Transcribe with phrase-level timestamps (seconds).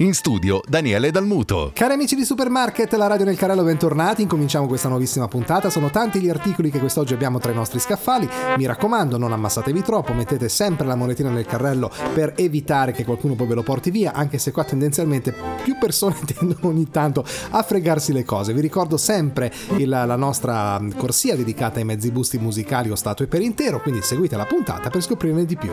[0.00, 1.70] In studio Daniele Dalmuto.
[1.72, 4.20] Cari amici di Supermarket, la radio nel carrello, bentornati.
[4.20, 5.70] Incominciamo questa nuovissima puntata.
[5.70, 8.28] Sono tanti gli articoli che quest'oggi abbiamo tra i nostri scaffali.
[8.58, 13.36] Mi raccomando, non ammassatevi troppo, mettete sempre la monetina nel carrello per evitare che qualcuno
[13.36, 17.62] poi ve lo porti via, anche se qua tendenzialmente più persone tendono ogni tanto a
[17.62, 18.52] fregarsi le cose.
[18.52, 23.40] Vi ricordo sempre il, la nostra corsia dedicata ai mezzi busti musicali o statue per
[23.40, 25.72] intero, quindi seguite la puntata per scoprirne di più.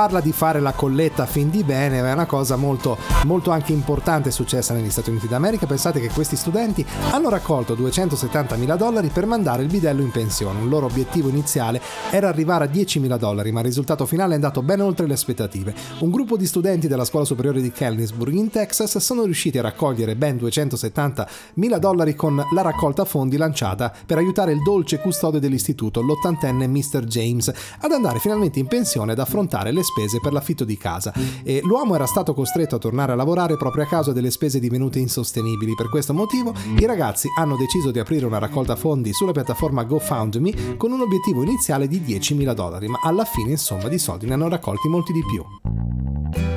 [0.00, 3.74] Parla di fare la colletta a fin di bene è una cosa molto, molto anche
[3.74, 5.66] importante successa negli Stati Uniti d'America.
[5.66, 10.58] Pensate che questi studenti hanno raccolto 270 mila dollari per mandare il bidello in pensione.
[10.58, 14.36] Un loro obiettivo iniziale era arrivare a 10 mila dollari, ma il risultato finale è
[14.36, 15.74] andato ben oltre le aspettative.
[15.98, 20.16] Un gruppo di studenti della scuola superiore di Kelnisburg in Texas sono riusciti a raccogliere
[20.16, 26.00] ben 270 mila dollari con la raccolta fondi lanciata per aiutare il dolce custode dell'istituto,
[26.00, 27.04] l'ottantenne Mr.
[27.04, 31.60] James, ad andare finalmente in pensione ed affrontare le spese per l'affitto di casa e
[31.62, 35.74] l'uomo era stato costretto a tornare a lavorare proprio a causa delle spese divenute insostenibili.
[35.74, 40.76] Per questo motivo i ragazzi hanno deciso di aprire una raccolta fondi sulla piattaforma GoFundMe
[40.76, 44.48] con un obiettivo iniziale di 10.000 dollari, ma alla fine insomma di soldi ne hanno
[44.48, 46.49] raccolti molti di più.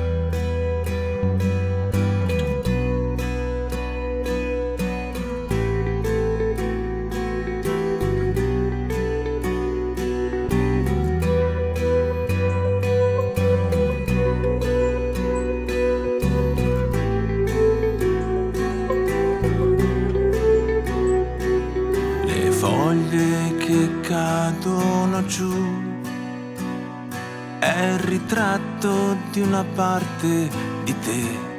[25.26, 25.52] Giù.
[27.58, 30.48] È il ritratto di una parte
[30.84, 31.52] di te.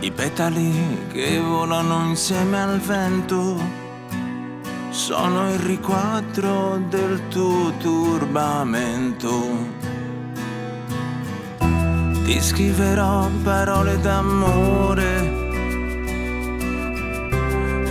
[0.00, 3.58] I petali che volano insieme al vento
[4.90, 9.72] sono il riquadro del tuo turbamento.
[12.24, 15.42] Ti scriverò parole d'amore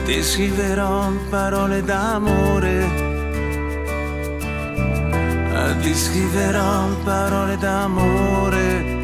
[0.06, 3.13] ti scriverò parole d'amore,
[5.80, 9.00] ti scriverò parole d'amore,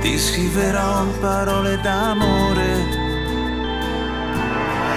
[0.00, 3.02] ti scriverò parole d'amore.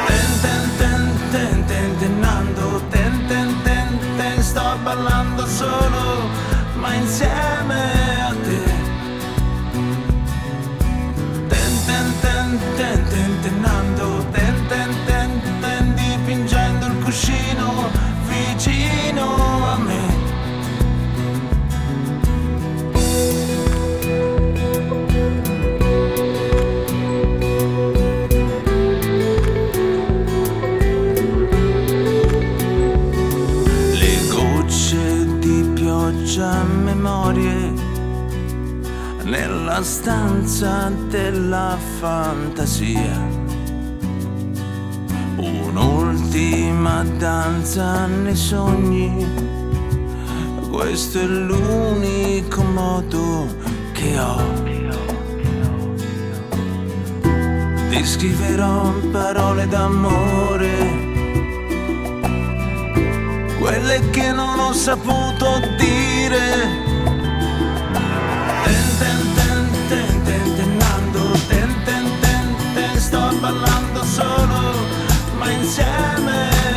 [0.06, 6.30] Ten ten ten ten ten tenando, ten ten ten ten sto ballando solo,
[6.76, 7.82] ma insieme
[8.22, 8.86] a te.
[11.50, 11.74] ten
[12.76, 14.37] ten tentennando ten ten
[39.78, 43.16] nella stanza della fantasia.
[45.36, 49.24] Un'ultima danza nei sogni,
[50.72, 53.46] questo è l'unico modo
[53.92, 54.42] che ho.
[57.90, 60.76] Ti scriverò parole d'amore,
[63.60, 66.87] quelle che non ho saputo dire
[73.40, 74.60] ballando solo,
[75.38, 76.77] ma insieme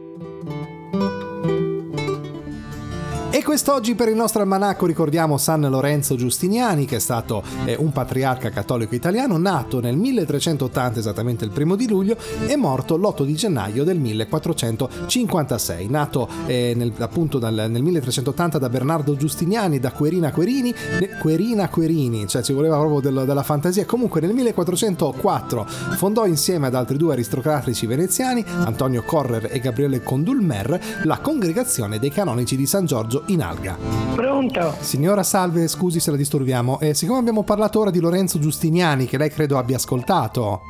[3.41, 7.91] E quest'oggi per il nostro almanacco ricordiamo San Lorenzo Giustiniani, che è stato eh, un
[7.91, 12.15] patriarca cattolico italiano, nato nel 1380, esattamente il primo di luglio,
[12.45, 15.87] e morto l'8 di gennaio del 1456.
[15.87, 20.71] Nato eh, nel, appunto dal, nel 1380 da Bernardo Giustiniani, da Querina Querini,
[21.19, 23.85] Querina Querini, cioè ci voleva proprio del, della fantasia.
[23.85, 25.65] Comunque nel 1404
[25.95, 32.11] fondò insieme ad altri due aristocratici veneziani, Antonio Correr e Gabriele Condulmer, la congregazione dei
[32.11, 33.77] canonici di San Giorgio in alga.
[34.15, 34.75] Pronto?
[34.79, 36.79] Signora Salve, scusi se la disturbiamo.
[36.79, 40.61] Eh, siccome abbiamo parlato ora di Lorenzo Giustiniani, che lei credo abbia ascoltato.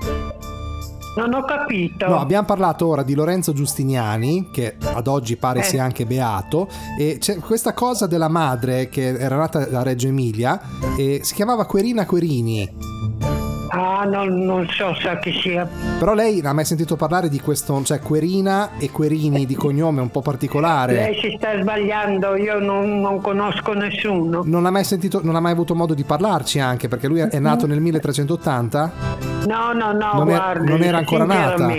[1.15, 2.07] Non ho capito.
[2.07, 5.63] No, abbiamo parlato ora di Lorenzo Giustiniani, che ad oggi pare eh.
[5.63, 10.61] sia anche beato, e c'è questa cosa della madre che era nata a Reggio Emilia
[10.97, 13.40] e si chiamava Querina Querini.
[13.73, 15.65] Ah, non, non, so, sa chi sia.
[15.97, 20.09] Però lei ha mai sentito parlare di questo, cioè Querina e Querini di cognome un
[20.09, 20.93] po' particolare?
[20.93, 24.41] Lei si sta sbagliando, io non, non conosco nessuno.
[24.43, 27.39] Non ha mai sentito, non ha mai avuto modo di parlarci anche, perché lui è
[27.39, 28.91] nato nel 1380?
[29.47, 31.69] No, no, no, non, guardi, è, non era ancora nata.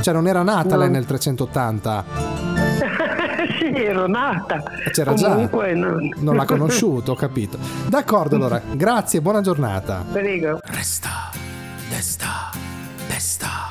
[0.00, 0.80] Cioè non era nata no.
[0.80, 2.04] lei nel 380?
[3.56, 4.64] sì, ero nata.
[4.90, 5.78] C'era Comunque, già.
[5.78, 6.12] Non...
[6.16, 7.56] non l'ha conosciuto, ho capito.
[7.86, 8.60] D'accordo, allora.
[8.74, 10.04] Grazie, buona giornata.
[10.10, 10.58] Prego.
[10.64, 11.35] Resta
[11.88, 12.50] Desta,
[13.08, 13.70] testa,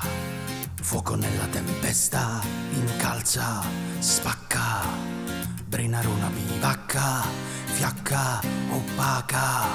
[0.81, 2.41] fuoco nella tempesta,
[2.71, 3.61] incalza,
[3.99, 4.83] spacca,
[5.65, 7.23] brinare una bivacca,
[7.65, 8.39] fiacca,
[8.71, 9.67] opaca,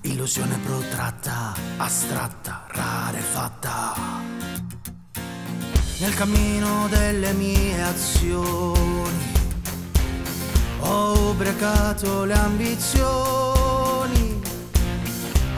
[0.00, 3.94] illusione protratta, astratta, rarefatta.
[5.98, 9.36] Nel cammino delle mie azioni
[10.80, 13.47] ho ubriacato le ambizioni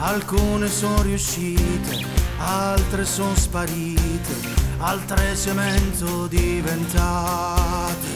[0.03, 2.03] Alcune sono riuscite,
[2.39, 4.35] altre sono sparite,
[4.79, 8.09] altre cemento diventate.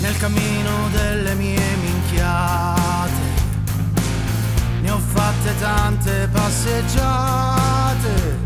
[0.00, 3.20] Nel cammino delle mie minchiate,
[4.80, 8.38] ne ho fatte tante passeggiate.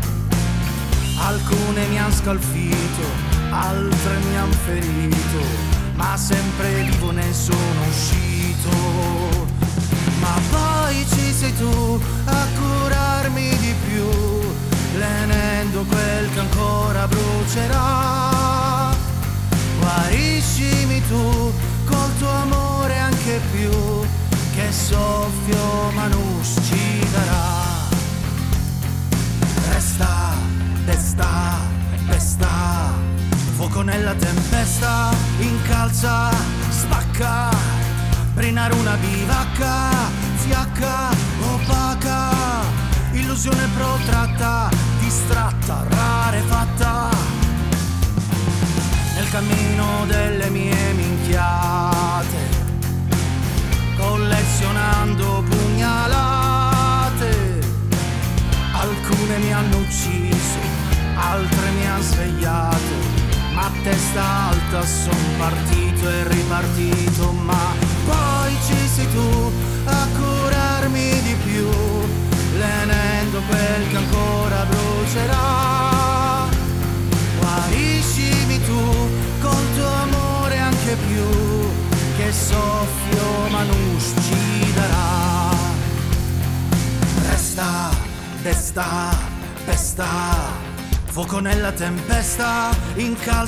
[1.17, 3.07] Alcune mi han scalfito,
[3.51, 5.39] altre mi han ferito,
[5.95, 9.54] ma sempre vivo ne sono uscito
[10.25, 14.07] ma poi ci sei tu a curarmi di più,
[14.97, 18.93] lenendo quel che ancora brucerà.
[19.79, 21.53] Guariscimi tu
[21.85, 23.69] col tuo amore anche più,
[24.55, 27.63] che soffio Manus ci darà.
[29.69, 30.33] Resta,
[30.85, 31.59] testa,
[32.07, 32.93] testa,
[33.55, 36.31] fuoco nella tempesta, incalza,
[36.69, 37.84] spacca
[38.35, 41.09] Brinare una bivacca, fiacca,
[41.53, 42.63] opaca,
[43.13, 47.09] illusione protratta, distratta, rarefatta.
[49.15, 51.04] Nel cammino delle mie mie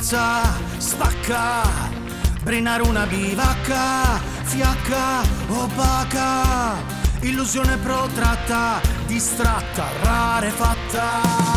[0.07, 0.41] piazza,
[0.77, 1.63] spacca,
[2.41, 6.75] brinare una bivacca, fiacca, opaca,
[7.21, 11.56] illusione protratta, distratta, rarefatta.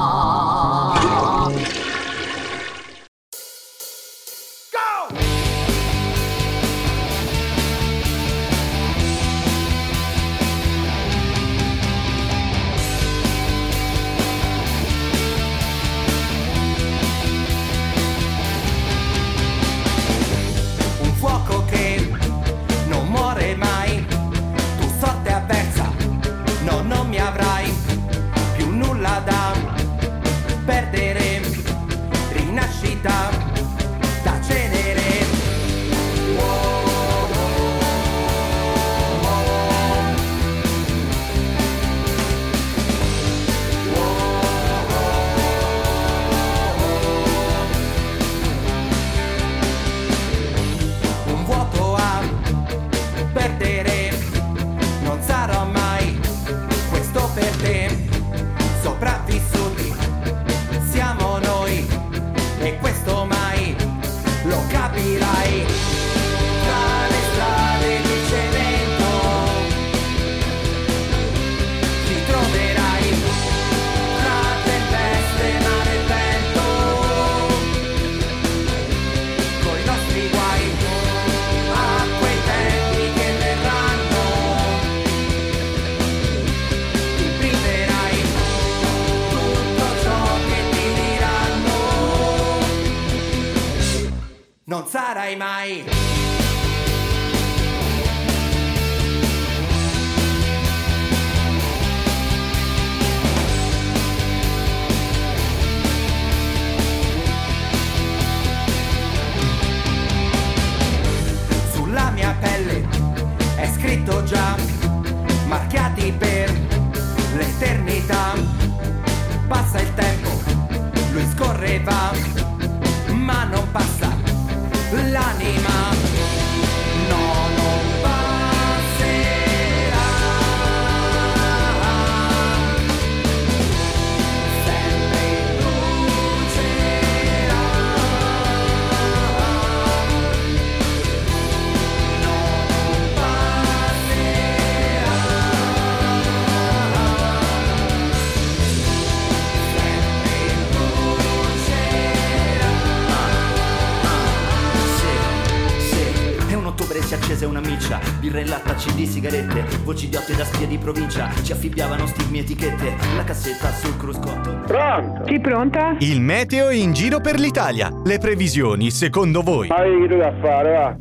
[160.91, 164.59] Provincia, ci affibbiavano stigmi etichette, la cassetta sul cruscotto.
[164.65, 165.23] Pronto?
[165.25, 165.95] Sì, pronta?
[165.99, 167.89] Il meteo in giro per l'Italia.
[168.03, 169.69] Le previsioni, secondo voi?
[169.69, 170.95] Ma che tu da fare, va?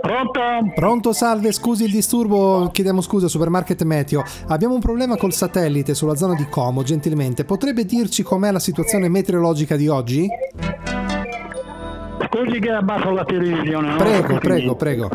[0.00, 0.40] Pronto?
[0.74, 4.22] Pronto, salve, scusi il disturbo, chiediamo scusa Supermarket Meteo.
[4.48, 7.44] Abbiamo un problema col satellite sulla zona di Como, gentilmente.
[7.44, 10.28] Potrebbe dirci com'è la situazione meteorologica di oggi?
[12.28, 13.96] Scusi che abbasso la televisione, no?
[13.96, 15.08] Prego, prego,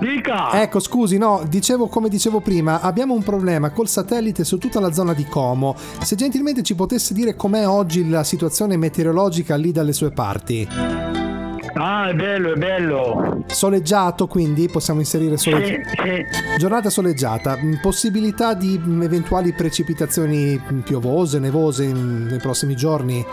[0.00, 0.62] Dica!
[0.62, 4.92] Ecco, scusi, no, dicevo come dicevo prima, abbiamo un problema col satellite su tutta la
[4.92, 5.76] zona di Como.
[6.02, 11.09] Se gentilmente ci potesse dire com'è oggi la situazione meteorologica lì dalle sue parti.
[11.74, 13.42] Ah, è bello, è bello.
[13.46, 16.02] Soleggiato, quindi possiamo inserire Sì, soleggiato.
[16.02, 16.24] sì.
[16.58, 23.24] Giornata soleggiata, mh, possibilità di mh, eventuali precipitazioni mh, piovose, nevose nei prossimi giorni?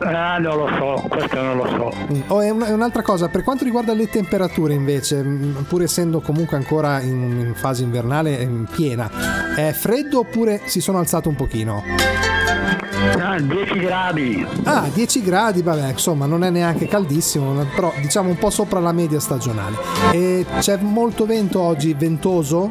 [0.00, 1.92] Ah, non lo so, questo non lo so.
[2.12, 5.22] Mm, Oh, è un- è un'altra cosa, per quanto riguarda le temperature invece,
[5.66, 9.10] pur essendo comunque ancora in, in fase invernale in piena,
[9.56, 11.82] è freddo oppure si sono alzato un pochino?
[13.20, 14.46] Ah, 10 gradi.
[14.64, 18.92] Ah, 10 gradi, vabbè, insomma, non è neanche caldissimo, però diciamo un po' sopra la
[18.92, 19.76] media stagionale.
[20.12, 22.70] E c'è molto vento oggi, ventoso?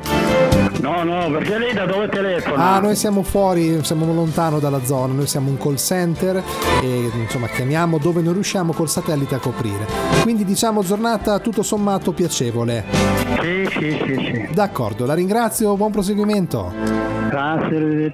[0.81, 2.71] No, no, perché lei da dove telefona?
[2.71, 6.43] Ah, noi siamo fuori, siamo lontano dalla zona, noi siamo un call center
[6.81, 9.85] e insomma chiamiamo dove non riusciamo col satellite a coprire.
[10.21, 12.83] Quindi diciamo giornata tutto sommato piacevole.
[13.41, 14.47] Sì, sì, sì, sì.
[14.53, 16.71] D'accordo, la ringrazio, buon proseguimento.
[17.29, 18.13] Grazie,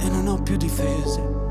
[0.00, 1.42] e non ho più difese.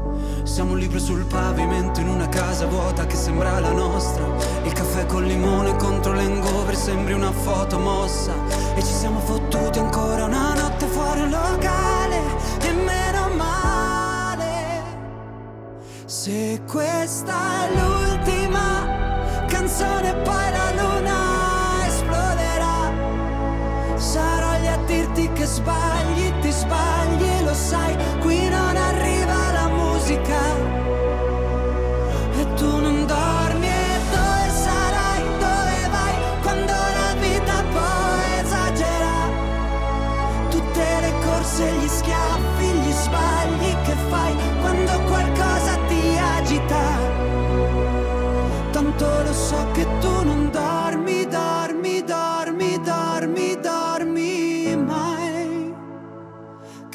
[0.43, 4.25] Siamo un libro sul pavimento in una casa vuota che sembra la nostra.
[4.63, 8.33] Il caffè col limone contro l'engover sembri una foto mossa.
[8.75, 12.21] E ci siamo fottuti ancora una notte fuori un locale.
[12.61, 14.83] E meno male.
[16.05, 19.01] Se questa è l'ultima
[19.47, 22.91] canzone, poi la luna esploderà.
[23.95, 26.02] Sarò lì a dirti che sbagli,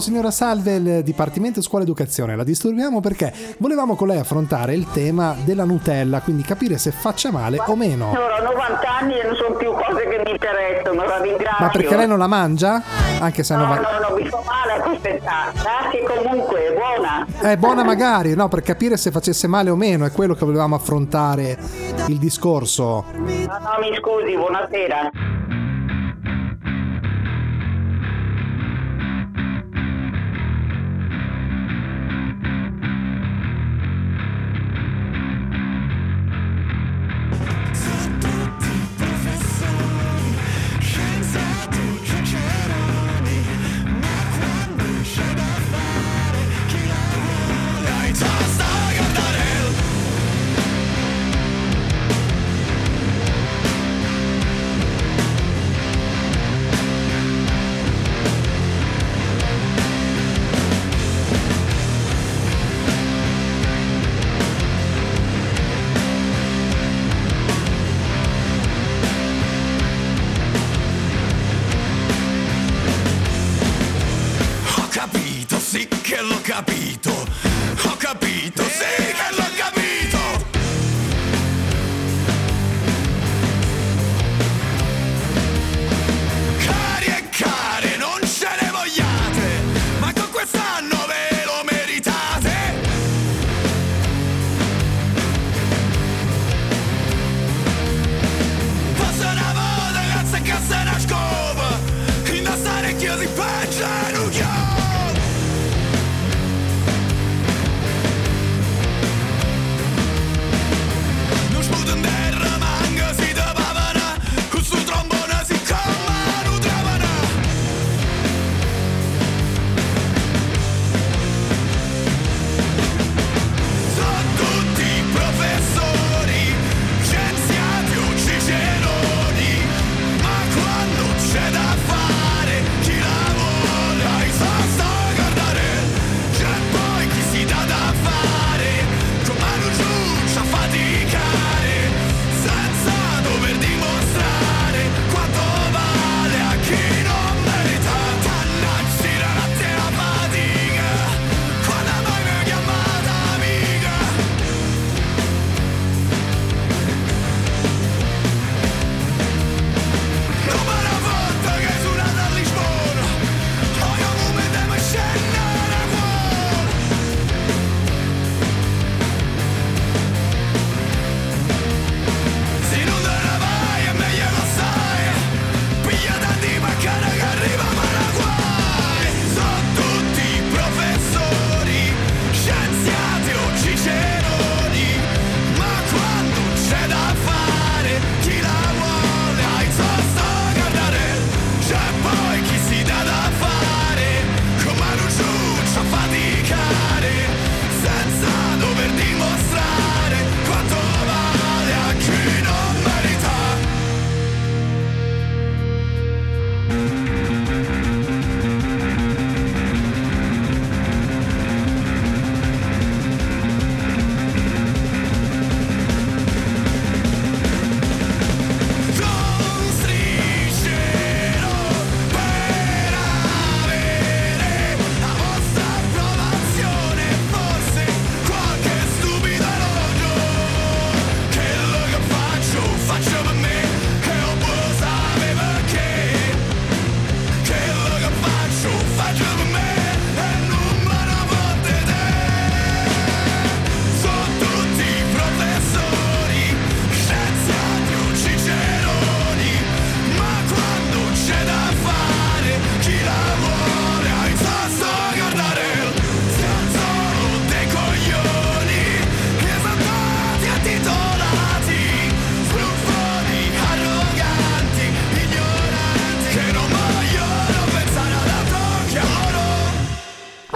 [0.00, 2.34] signora Salve, il Dipartimento Scuola Educazione.
[2.36, 7.30] La disturbiamo perché volevamo con lei affrontare il tema della Nutella, quindi capire se faccia
[7.30, 8.10] male o meno.
[8.10, 11.64] Ora ho 90 anni e non sono più cose che mi interessano, la ringrazio.
[11.64, 12.82] Ma perché lei non la mangia?
[13.20, 13.74] Anche se No, va...
[13.76, 15.52] no, no, mi fa male a questa età.
[15.52, 17.26] Grazie comunque, è buona.
[17.40, 18.48] È buona magari, no?
[18.48, 21.58] Per capire se facesse male o meno, è quello che volevamo affrontare
[22.06, 23.04] il discorso.
[23.14, 25.10] No, no, mi scusi, buonasera.
[76.10, 77.10] Che l'ho capito.
[77.84, 79.49] Ho capito, sì che l'ho capito.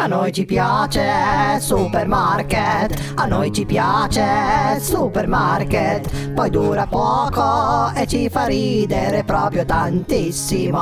[0.04, 8.28] A noi ci piace supermarket, a noi ci piace supermarket, poi dura poco e ci
[8.28, 10.78] fa ridere proprio tantissimo.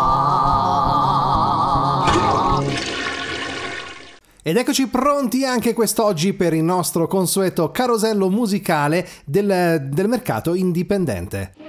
[4.43, 11.62] Ed eccoci pronti anche quest'oggi per il nostro consueto carosello musicale del, del mercato indipendente.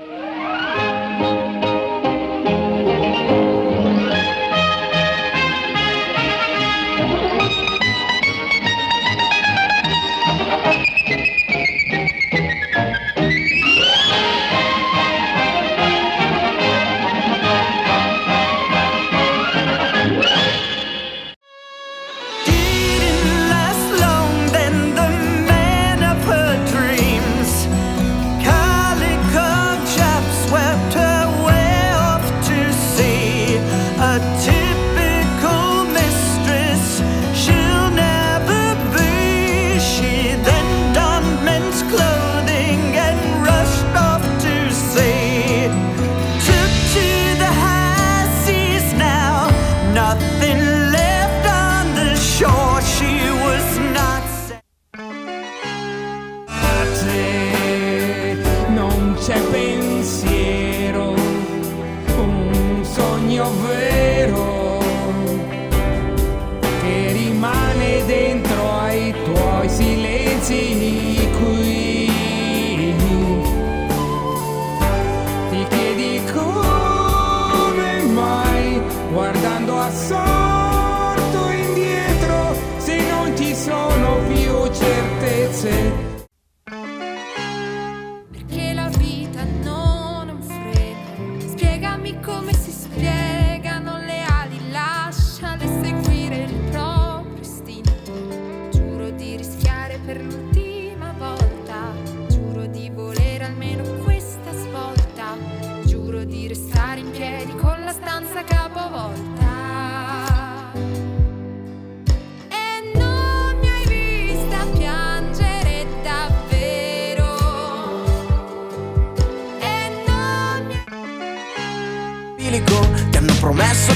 [63.33, 63.92] your veins.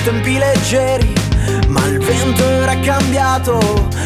[0.08, 1.14] Tempi leggeri
[1.68, 3.60] Ma il vento era cambiato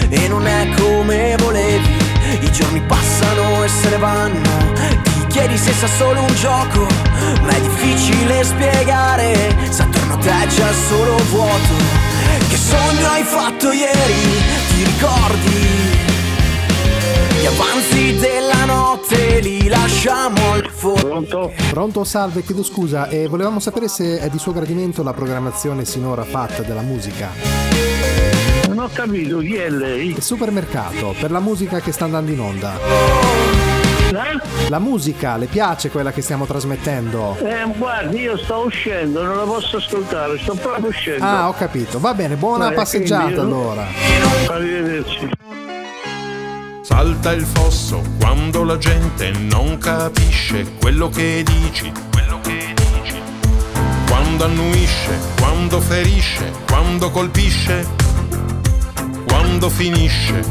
[0.10, 1.96] E non è come volevi.
[2.42, 6.88] I giorni passano e se ne vanno Ti chiedi se sia solo un gioco
[7.44, 11.76] Ma è difficile spiegare Se attorno a te c'è solo vuoto.
[12.50, 14.44] Che sogno hai fatto ieri?
[14.70, 15.81] Ti ricordi
[17.42, 23.88] Gli avanzi della notte li lasciamo al fuoco Pronto, salve, chiedo scusa, e volevamo sapere
[23.88, 27.30] se è di suo gradimento la programmazione sinora fatta della musica.
[28.68, 30.10] Non ho capito chi è lei.
[30.10, 32.74] Il supermercato, per la musica che sta andando in onda.
[34.68, 37.38] La musica, le piace quella che stiamo trasmettendo?
[37.40, 41.24] Eh, guardi, io sto uscendo, non la posso ascoltare, sto proprio uscendo.
[41.26, 42.00] Ah, ho capito.
[42.00, 43.86] Va bene, buona Vai, passeggiata quindi- allora.
[44.48, 45.30] Arrivederci.
[46.94, 53.16] Salta il fosso quando la gente non capisce quello che dici, quello che dici.
[54.08, 57.88] Quando annuisce, quando ferisce, quando colpisce,
[59.26, 60.44] quando finisce.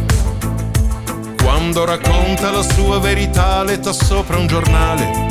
[1.42, 5.26] Quando racconta la sua verità letta sopra un giornale.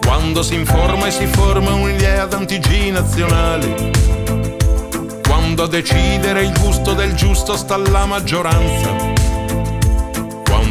[0.00, 3.90] Quando si informa e si forma un'idea d'antigi nazionali.
[5.26, 9.21] Quando a decidere il gusto del giusto sta la maggioranza.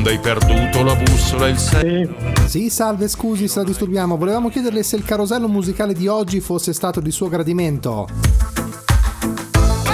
[0.02, 2.48] Quando hai perduto la bussola e il senso.
[2.48, 4.18] Sì, salve, scusi se la disturbiamo.
[4.18, 8.08] Volevamo chiederle se il carosello musicale di oggi fosse stato di suo gradimento.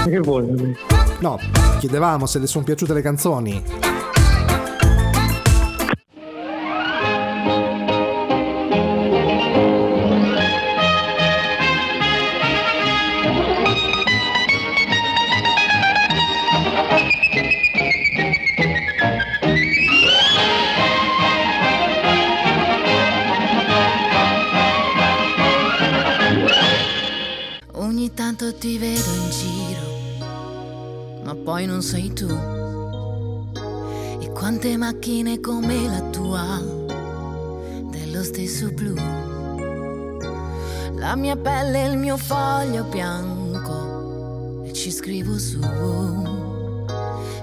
[0.06, 0.78] Che vuoi?
[1.20, 1.38] No,
[1.80, 3.62] chiedevamo se le sono piaciute le canzoni.
[31.78, 32.28] Non sei tu.
[34.20, 36.60] E quante macchine come la tua,
[37.92, 38.96] dello stesso blu.
[40.96, 45.60] La mia pelle è il mio foglio bianco e ci scrivo su.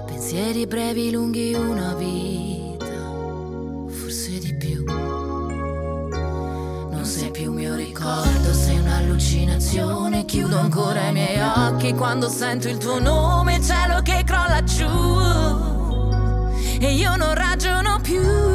[0.05, 2.85] Pensieri brevi, lunghi, una vita,
[3.87, 4.83] forse di più.
[6.91, 10.25] Non sei più mio ricordo, sei un'allucinazione.
[10.25, 13.84] Chiudo ancora i miei occhi quando sento il tuo nome, cielo
[14.55, 14.87] che crolla giù.
[16.79, 18.54] E io non ragiono più.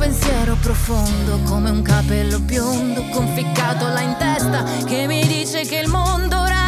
[0.00, 5.88] Pensiero profondo come un capello biondo conficcato là in testa che mi dice che il
[5.88, 6.59] mondo ora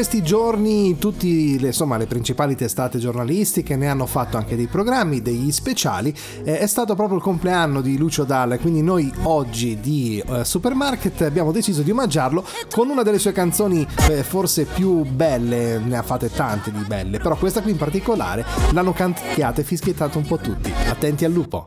[0.00, 5.52] questi giorni tutti le, le principali testate giornalistiche ne hanno fatto anche dei programmi, degli
[5.52, 6.14] speciali.
[6.42, 11.20] Eh, è stato proprio il compleanno di Lucio Dalla, quindi noi oggi di eh, Supermarket
[11.20, 16.02] abbiamo deciso di omaggiarlo con una delle sue canzoni eh, forse più belle, ne ha
[16.02, 20.38] fatte tante di belle, però questa qui in particolare l'hanno canticchiata e fischiettata un po'
[20.38, 20.72] tutti.
[20.88, 21.66] Attenti al lupo.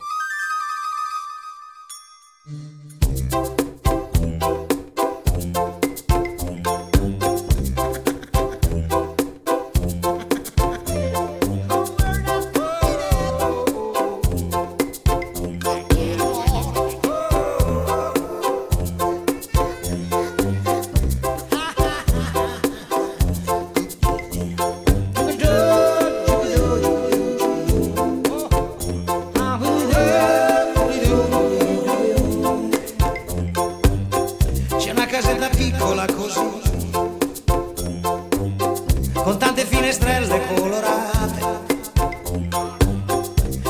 [40.14, 41.42] Finestrelle colorate,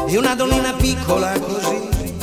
[0.08, 2.18] e una donnina piccola così,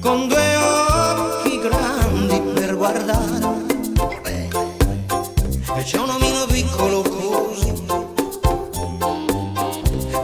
[0.00, 3.64] con due occhi grandi per guardare.
[5.76, 7.72] E c'è un omino piccolo così,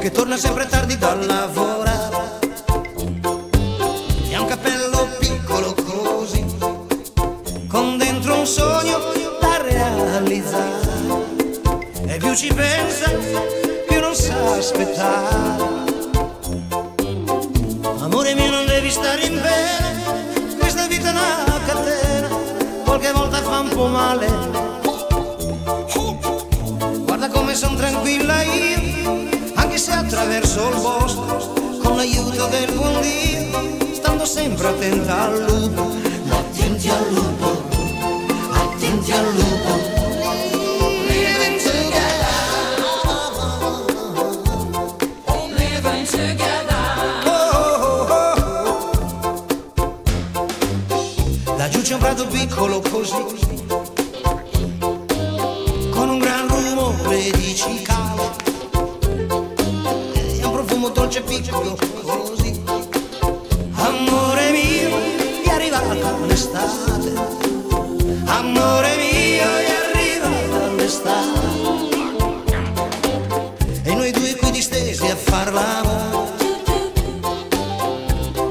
[0.00, 1.61] che torna sempre tardi dal lavorare,
[34.82, 35.61] sempre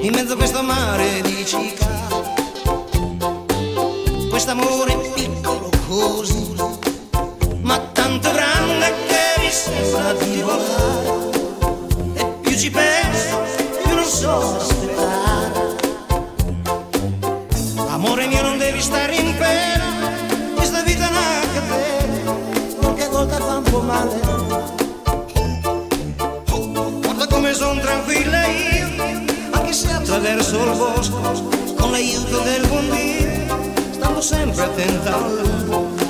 [0.01, 1.99] in mezzo a questo mare di cicale
[4.29, 6.55] quest'amore piccolo così,
[7.61, 11.29] ma tanto grande che mi sembra di volare.
[12.15, 13.41] E più ci penso,
[13.83, 15.75] più non so aspettare.
[17.89, 20.09] Amore mio, non devi stare in pena,
[20.55, 22.33] questa vita è una catena,
[22.79, 24.19] qualche volta fa un po' male.
[27.01, 28.20] Guarda come son tranquilla io,
[30.21, 33.57] attraverso il bosco, con l'aiuto del buon Dio,
[33.91, 36.00] stando sempre attenta al.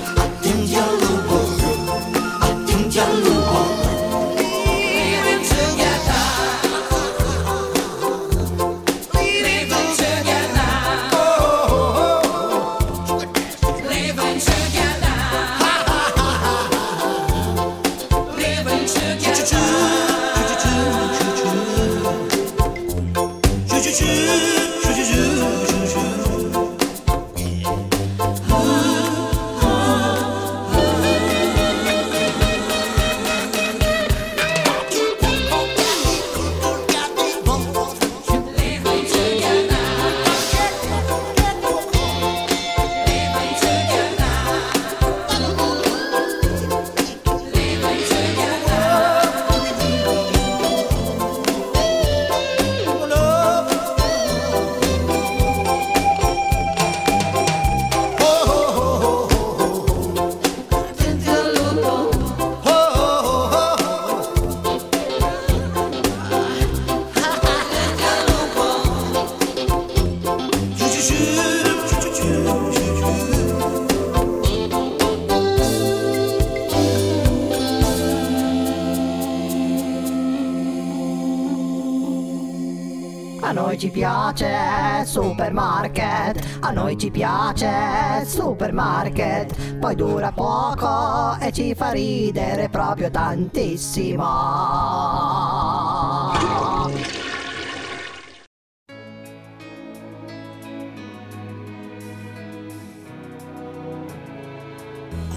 [84.32, 93.10] Piace supermarket, a noi ci piace supermarket, poi dura poco e ci fa ridere proprio
[93.10, 94.24] tantissimo.
[94.24, 94.98] A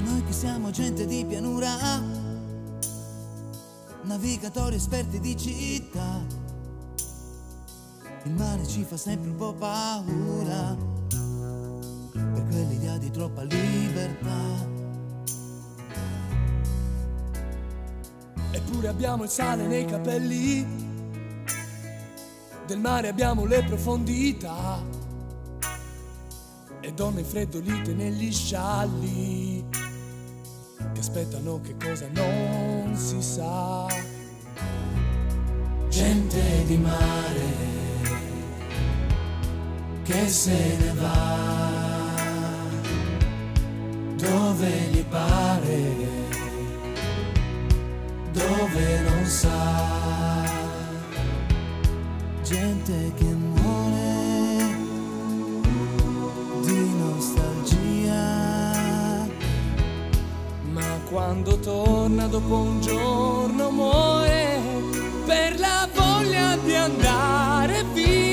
[0.05, 1.69] noi siamo gente di pianura,
[4.03, 6.53] navigatori esperti di città.
[8.27, 10.75] Il mare ci fa sempre un po' paura,
[12.11, 14.67] per quell'idea di troppa libertà.
[18.51, 20.67] Eppure abbiamo il sale nei capelli,
[22.67, 24.83] del mare abbiamo le profondità.
[26.81, 29.67] E donne freddolite negli scialli.
[30.79, 33.87] Che aspettano che cosa non si sa.
[35.91, 37.84] Gente di mare
[40.05, 41.65] che se ne va
[44.17, 45.97] dove gli pare,
[48.33, 50.43] dove non sa.
[52.43, 54.77] Gente che muore
[56.63, 58.23] di nostalgia.
[60.73, 64.61] Ma quando torna dopo un giorno muore
[65.25, 68.24] per la voglia di andare via.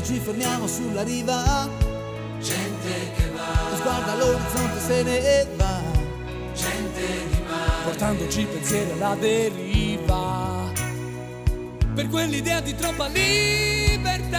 [0.00, 1.68] Quando ci fermiamo sulla riva.
[2.40, 3.76] Gente che va.
[3.76, 5.80] Sguarda l'orizzonte se ne va.
[6.54, 7.82] Gente di mare.
[7.84, 10.72] Portandoci pensieri alla deriva.
[11.94, 14.38] Per quell'idea di troppa libertà.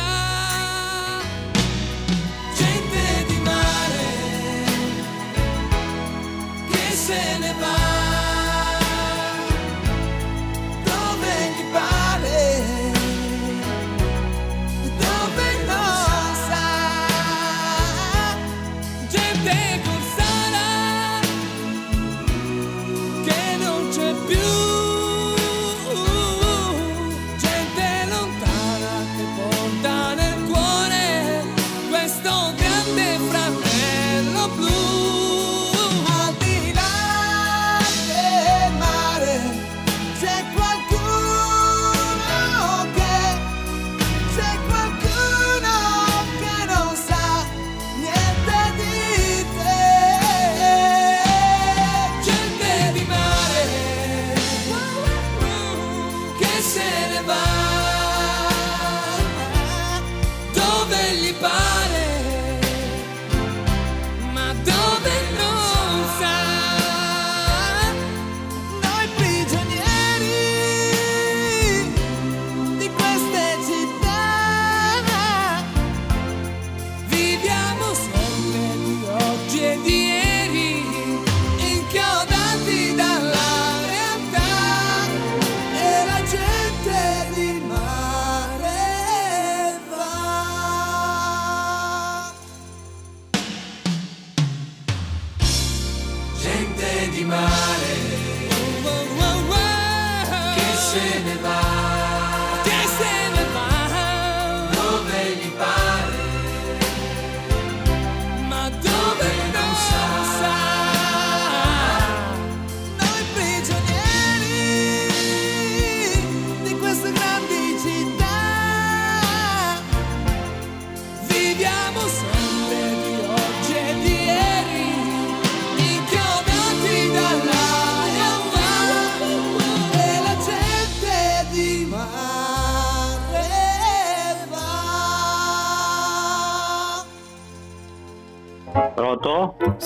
[2.56, 4.10] Gente di mare
[6.72, 7.91] che se ne va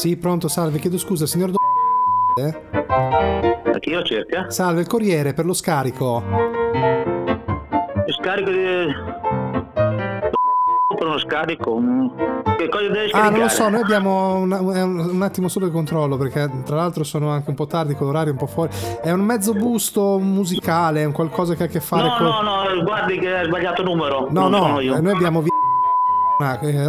[0.05, 1.57] Sì, pronto, salve, chiedo scusa, signor Do...
[2.35, 2.61] Eh?
[3.73, 4.51] A chi io cerca?
[4.51, 6.21] Salve, il corriere per lo scarico.
[8.09, 8.85] Scarico di...
[10.95, 11.81] Per uno scarico?
[12.55, 13.29] Che cosa devi Ah, scaricare?
[13.31, 17.31] non lo so, noi abbiamo una- un, attimo solo di controllo perché tra l'altro sono
[17.31, 18.69] anche un po' tardi con l'orario un po' fuori.
[19.01, 22.25] È un mezzo busto musicale, è un qualcosa che ha a che fare No, con...
[22.27, 24.27] no, no, guardi che hai sbagliato numero.
[24.29, 25.43] No, non no, eh, noi abbiamo
[26.41, 26.85] ah, eh,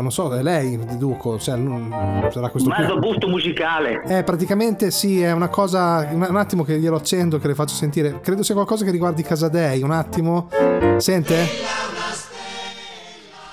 [0.00, 1.90] non so, è lei, deduco, cioè non-
[2.32, 2.80] sarà questo qui.
[2.80, 4.02] Mezzo busto musicale.
[4.06, 6.08] Eh, praticamente sì, è una cosa.
[6.10, 8.18] Un attimo che glielo accendo, che le faccio sentire.
[8.20, 9.82] Credo sia qualcosa che riguardi Casadei.
[9.82, 10.48] Un attimo.
[10.96, 11.44] Sente?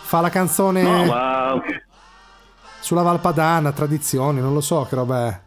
[0.02, 1.62] Fa la canzone No, ma...
[2.80, 5.40] sulla Valpadana, tradizioni, non lo so che roba è.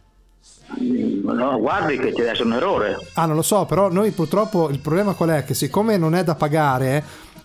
[1.24, 2.98] No, guardi che c'è adesso un errore.
[3.14, 5.44] Ah, non lo so, però noi purtroppo il problema qual è?
[5.44, 7.02] Che siccome non è da pagare,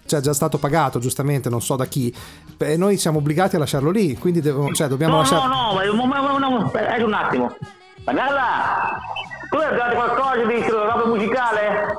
[0.08, 2.14] cioè è già stato pagato giustamente, non so da chi,
[2.58, 5.47] beh, noi siamo obbligati a lasciarlo lì, quindi devo- cioè, dobbiamo No, lasciare...
[5.47, 7.55] no, no, ma, ma, ma- aspetta un attimo.
[8.05, 8.97] Magalla!
[9.49, 11.97] Tu hai dato qualcosa di roba musicale?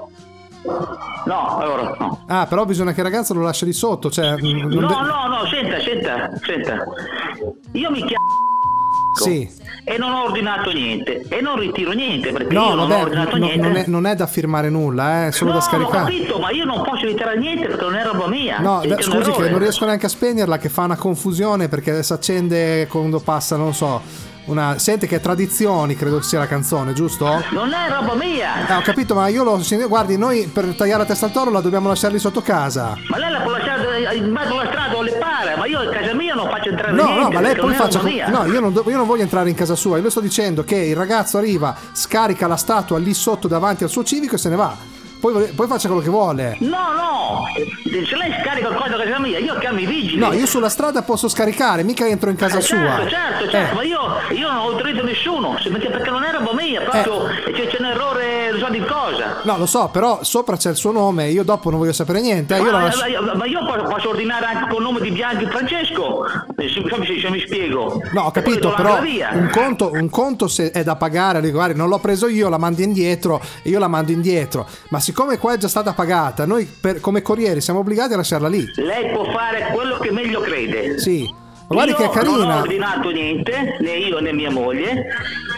[1.25, 2.25] No, allora no.
[2.27, 4.31] Ah, però bisogna che il ragazzo lo lascia lì sotto, cioè...
[4.37, 6.85] No, de- no, no, senta, senta, senta.
[7.73, 8.25] Io mi chiamo
[9.15, 9.49] Sì.
[9.85, 13.03] e non ho ordinato niente e non ritiro niente perché No, io non ho vabbè,
[13.03, 13.67] ordinato no- niente.
[13.67, 16.05] non, è, non è da firmare nulla, è solo no, da ho scaricare.
[16.05, 18.59] capito, ma io non posso ritirare niente perché non è roba mia.
[18.59, 22.03] No, da- un scusi che non riesco neanche a spegnerla, che fa una confusione perché
[22.03, 24.01] si accende quando passa, non so,
[24.49, 24.78] una...
[24.78, 27.24] Sente che Tradizioni, credo sia la canzone, giusto?
[27.53, 28.66] Non è roba mia.
[28.68, 29.61] Eh, ho capito, ma io lo...
[29.88, 32.96] Guardi, noi per tagliare la testa al toro la dobbiamo lasciare lì sotto casa.
[33.09, 35.90] Ma lei la può lasciare in mezzo alla strada o le pare, ma io in
[35.90, 37.22] casa mia non faccio entrare No, niente.
[37.22, 38.01] no, ma lei poi faccia.
[38.03, 39.96] No, io non, do- io non voglio entrare in casa sua.
[39.96, 43.90] Io le sto dicendo che il ragazzo arriva, scarica la statua lì sotto davanti al
[43.90, 44.76] suo civico e se ne va.
[45.21, 46.57] Poi, poi faccia quello che vuole.
[46.61, 47.45] No, no,
[47.85, 50.16] se lei scarica qualcosa da casa mia, io chiamo i vigili.
[50.19, 52.77] No, io sulla strada posso scaricare, mica entro in casa Eh, sua.
[52.79, 53.75] Certo, certo, certo, Eh.
[53.75, 53.99] ma io,
[54.37, 57.77] io non ho autorizzato nessuno, se- perché perché non è roba mia, proprio c'è, c'è
[57.81, 59.41] un errore, non so di cosa.
[59.43, 62.55] No, lo so, però sopra c'è il suo nome, io dopo non voglio sapere niente.
[62.55, 65.01] eh, Io la ma, lascio- ma- ma io posso, posso ordinare anche con il nome
[65.01, 66.25] di Bianchi Francesco,
[66.57, 68.01] Eh, se, se- se mi spiego.
[68.12, 71.89] No, ho capito, però un conto, un conto se è da pagare, dico, guarda, non
[71.89, 74.66] l'ho preso io, la mando indietro io la mando indietro.
[74.91, 78.47] Ma siccome qua è già stata pagata, noi per- come corrieri siamo obbligati a lasciarla
[78.47, 78.63] lì.
[78.77, 80.99] Lei può fare quello che meglio crede.
[80.99, 81.27] Sì.
[81.67, 82.59] Guardi che è non ho carina.
[82.61, 85.07] ordinato niente, né io né mia moglie,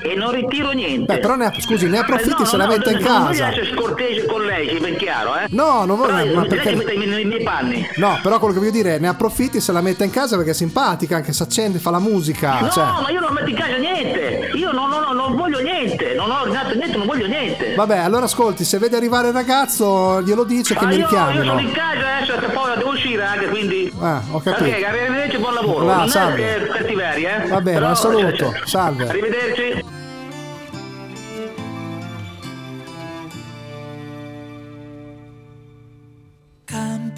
[0.03, 1.13] e non ritiro niente.
[1.15, 3.27] Beh, però ne, scusi, ne approfitti Eh, no, se la no, mette in non voglio
[3.39, 3.49] casa.
[3.51, 5.47] essere scortese con lei, sia ben chiaro, eh?
[5.51, 6.13] No, non voglio.
[6.13, 7.89] Però, ma lei perché- mette nei, nei panni.
[7.97, 10.55] No, però quello che voglio dire, ne approfitti se la mette in casa perché è
[10.55, 12.61] simpatica, anche se accende, fa la musica.
[12.61, 12.85] No, cioè.
[12.85, 14.51] ma io non metto in casa niente.
[14.55, 16.15] Io non, non- non voglio niente.
[16.15, 17.75] Non ho ordinato niente, non voglio niente.
[17.75, 21.45] Vabbè, allora ascolti, se vede arrivare il ragazzo, glielo dice che Ma mi io, io
[21.45, 23.93] sono in casa adesso e poi devo uscire anche, quindi.
[24.01, 24.65] Ah, ho capito.
[24.77, 25.85] Ok, arrivederci, buon lavoro.
[25.85, 26.57] Va, non salve.
[26.57, 27.49] è cattiveria, eh?
[27.49, 28.53] Va bene, Però- un saluto.
[28.65, 29.09] Salve.
[29.09, 29.89] Arrivederci.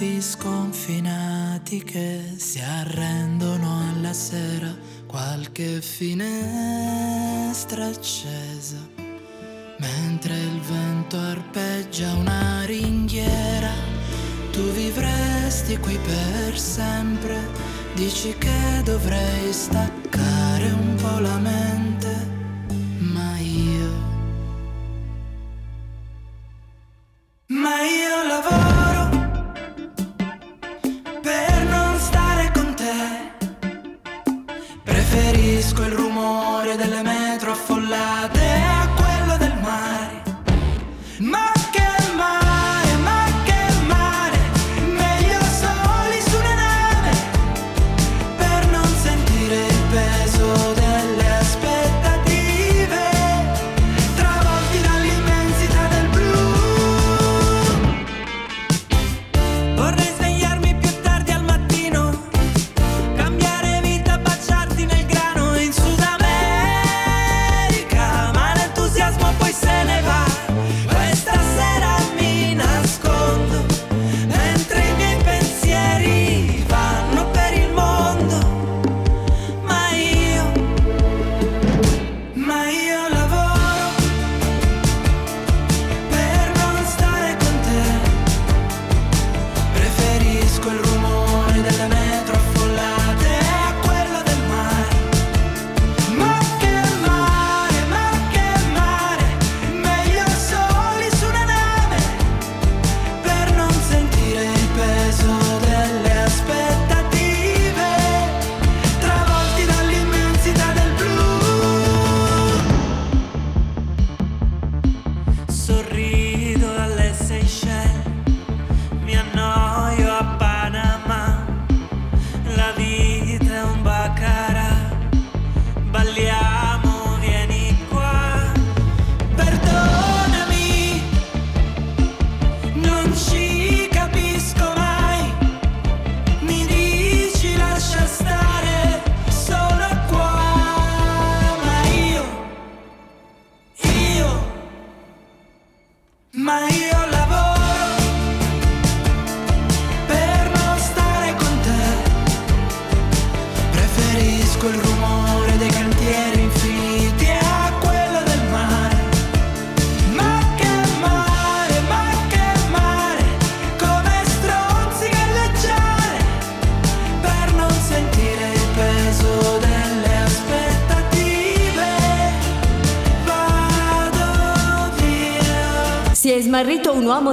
[0.03, 4.77] Campi sconfinati che si arrendono alla sera,
[5.07, 8.79] qualche finestra accesa,
[9.79, 13.71] mentre il vento arpeggia una ringhiera,
[14.51, 17.39] tu vivresti qui per sempre,
[17.95, 21.82] dici che dovrei staccare un po' la mente,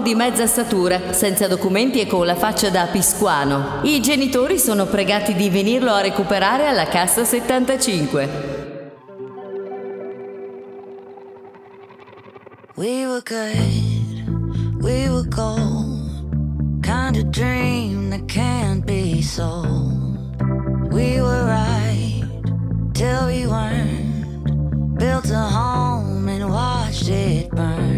[0.09, 3.81] di mezza statura, senza documenti e con la faccia da piscuano.
[3.83, 8.47] I genitori sono pregati di venirlo a recuperare alla cassa 75.
[12.73, 16.81] We were good, we were gold.
[16.81, 20.41] Kind of dream that can't be sold.
[20.91, 22.23] We were right
[22.93, 24.97] till we weren't.
[24.97, 27.88] Built a home and watched it burn.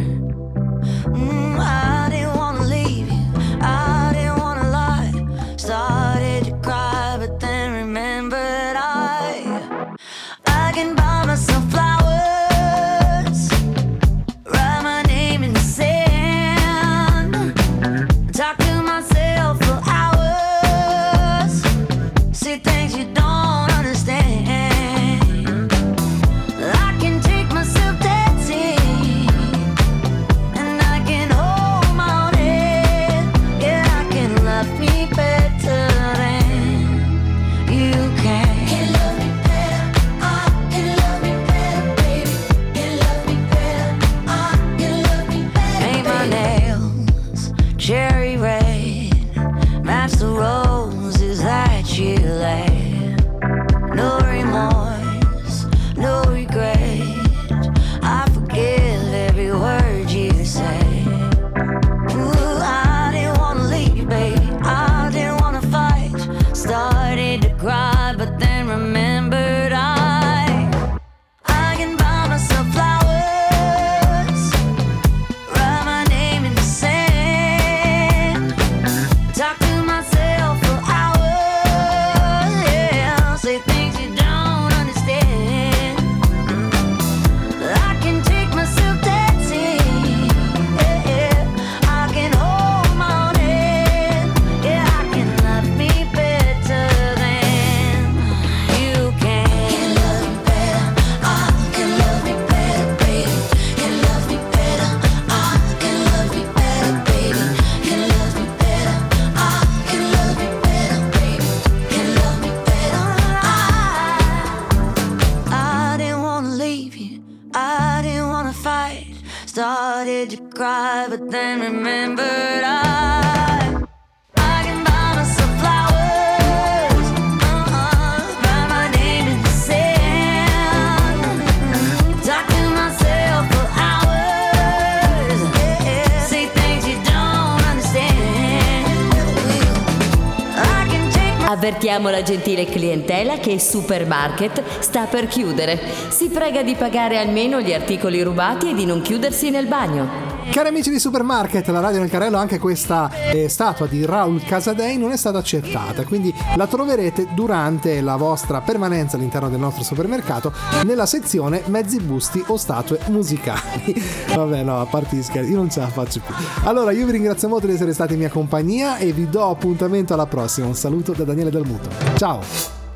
[142.02, 145.80] Avvertiamo la gentile clientela che Supermarket sta per chiudere.
[146.10, 150.30] Si prega di pagare almeno gli articoli rubati e di non chiudersi nel bagno.
[150.52, 154.97] Cari amici di Supermarket, la radio nel carrello, anche questa eh, statua di Raul Casadei
[154.97, 160.52] non è stata accettata, quindi la troverete durante la vostra permanenza all'interno del nostro supermercato
[160.84, 163.95] nella sezione mezzi busti o statue musicali.
[164.36, 166.36] Vabbè, no, a parte gli scherzi, io non ce la faccio più.
[166.66, 170.14] Allora, io vi ringrazio molto di essere stati in mia compagnia e vi do appuntamento
[170.14, 170.68] alla prossima.
[170.68, 171.88] Un saluto da Daniele Del Muto.
[172.18, 172.80] Ciao!